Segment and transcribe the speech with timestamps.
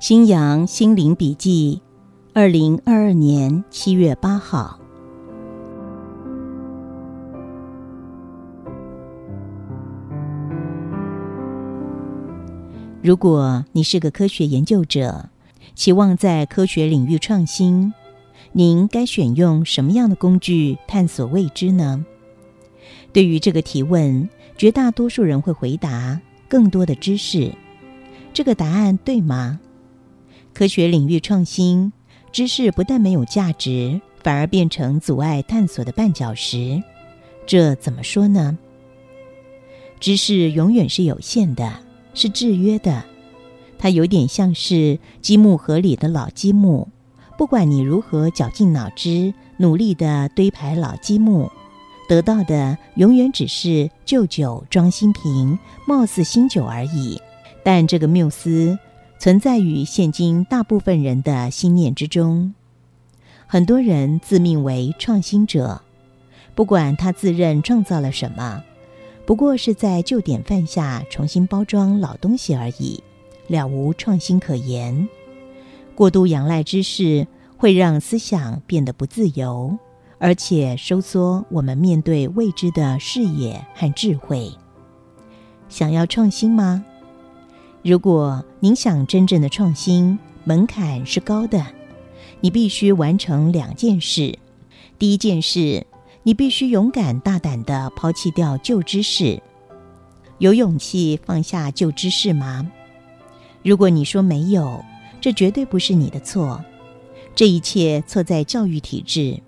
[0.00, 1.82] 新阳心灵笔记，
[2.32, 4.78] 二零二二年七月八号。
[13.02, 15.30] 如果你是个科学研究者，
[15.74, 17.92] 期望在科学领域创新，
[18.52, 22.06] 您该选用什么样的工具探索未知呢？
[23.12, 27.52] 对于这个提问，绝大多数人会回答：更多的知识。
[28.32, 29.58] 这个答案对吗？
[30.54, 31.92] 科学领域创新，
[32.32, 36.82] 知识不但没有价值，反而变成阻碍探索的绊脚石。
[37.46, 38.58] 这怎么说呢？
[40.00, 41.72] 知识永远是有限的，
[42.12, 43.04] 是制约的。
[43.78, 46.88] 它有点像是积木盒里的老积木，
[47.36, 51.48] 不管你如何绞尽脑汁、努力的堆排老积木，
[52.08, 57.20] 得到的永远只是旧酒装新瓶，貌似新酒而已。
[57.62, 58.76] 但这个缪斯。
[59.18, 62.54] 存在于现今大部分人的心念之中。
[63.48, 65.82] 很多人自命为创新者，
[66.54, 68.62] 不管他自认创造了什么，
[69.26, 73.02] 不过是在旧典范下重新包装老东西而已，
[73.48, 75.08] 了无创新可言。
[75.96, 79.76] 过度仰赖知识，会让思想变得不自由，
[80.18, 84.52] 而且收缩我们面对未知的视野和智慧。
[85.68, 86.84] 想要创新吗？
[87.88, 91.64] 如果您想真正的创新，门槛是高的，
[92.38, 94.38] 你必须完成两件事。
[94.98, 95.86] 第一件事，
[96.22, 99.42] 你必须勇敢大胆的抛弃掉旧知识。
[100.36, 102.70] 有勇气放下旧知识吗？
[103.62, 104.84] 如果你说没有，
[105.18, 106.62] 这绝对不是你的错。
[107.34, 109.40] 这一切错在教育体制。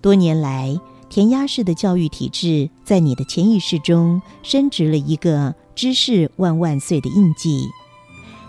[0.00, 0.74] 多年来，
[1.10, 5.54] 填鸭式的教育体制在你的潜意识中深植了一个。
[5.76, 7.68] 知识万万岁的印记，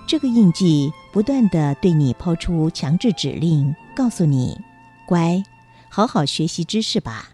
[0.07, 4.57] 这个印记不断的对你抛出强制指令，告诉你：
[5.05, 5.43] 乖，
[5.89, 7.31] 好好学习知识吧。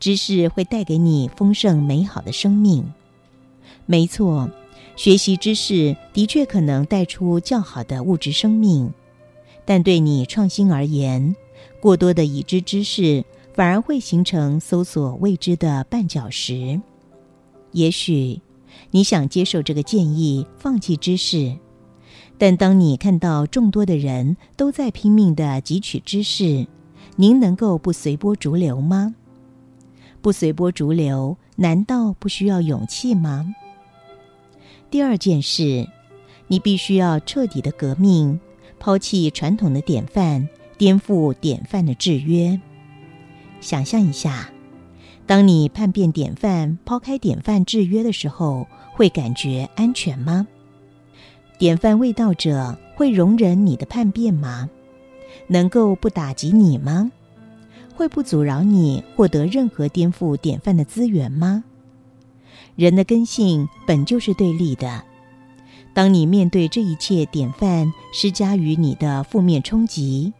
[0.00, 2.92] 知识会带给你丰盛美好的生命。
[3.86, 4.50] 没错，
[4.96, 8.92] 学习知识的确可能带出较好的物质生命，
[9.64, 11.36] 但对你创新而言，
[11.80, 13.24] 过多的已知知识
[13.54, 16.80] 反而会形成搜索未知的绊脚石。
[17.70, 18.40] 也许。
[18.92, 21.56] 你想接受这个建议，放弃知识，
[22.38, 26.66] 但当你看到众多的人都在拼命的汲取知识，
[27.16, 29.14] 您能够不随波逐流吗？
[30.20, 33.54] 不随波逐流，难道不需要勇气吗？
[34.90, 35.88] 第二件事，
[36.46, 38.38] 你必须要彻底的革命，
[38.78, 42.60] 抛弃传统的典范，颠覆典范的制约。
[43.60, 44.50] 想象一下，
[45.26, 48.66] 当你叛变典范，抛开典范制约的时候。
[48.94, 50.46] 会感觉安全吗？
[51.58, 54.68] 典范味道者会容忍你的叛变吗？
[55.46, 57.10] 能够不打击你吗？
[57.96, 61.64] 会不阻挠你获得任何颠覆典范的资源吗？
[62.76, 65.02] 人的根性本就是对立的。
[65.94, 70.34] 当你面对这一切典范施加于你的负面冲击，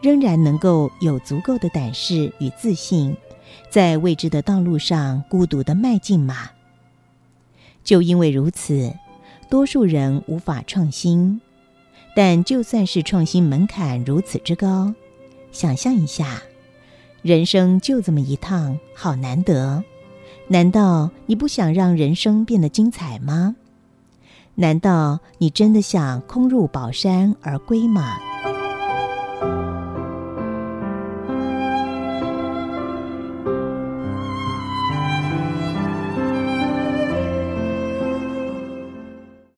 [0.00, 3.14] 仍然能够有足够的胆识与自信，
[3.70, 6.50] 在未知的道路上孤独的迈进吗？
[7.84, 8.94] 就因为如此，
[9.48, 11.40] 多数人无法创新。
[12.16, 14.92] 但就算是创新门槛如此之高，
[15.52, 16.42] 想象一下，
[17.22, 19.84] 人生就这么一趟，好难得。
[20.48, 23.54] 难道你不想让人生变得精彩吗？
[24.56, 28.18] 难道你真的想空入宝山而归吗？